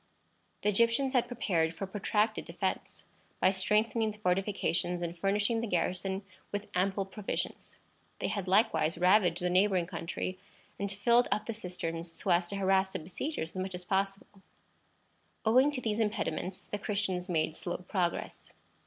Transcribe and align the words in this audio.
The 0.63 0.69
Egyptians 0.69 1.13
had 1.13 1.27
prepared 1.27 1.75
for 1.75 1.83
a 1.83 1.87
protracted 1.87 2.43
defence, 2.43 3.05
by 3.39 3.51
strengthening 3.51 4.09
the 4.09 4.17
fortifications 4.17 5.03
and 5.03 5.15
furnishing 5.15 5.61
the 5.61 5.67
garrison 5.67 6.23
with 6.51 6.69
ample 6.73 7.05
provisions. 7.05 7.77
They 8.17 8.29
had 8.29 8.47
likewise 8.47 8.97
ravaged 8.97 9.41
the 9.43 9.49
neighboring 9.51 9.85
country, 9.85 10.39
and 10.79 10.91
filled 10.91 11.27
up 11.31 11.45
the 11.45 11.53
cisterns 11.53 12.11
so 12.13 12.31
as 12.31 12.49
to 12.49 12.55
harass 12.55 12.93
the 12.93 12.97
besiegers 12.97 13.55
as 13.55 13.61
much 13.61 13.75
as 13.75 13.85
possible. 13.85 14.41
Owing 15.45 15.69
to 15.69 15.81
these 15.81 15.99
impediments 15.99 16.67
the 16.67 16.79
Christians 16.79 17.29
made 17.29 17.55
slow 17.55 17.77
progress. 17.77 18.49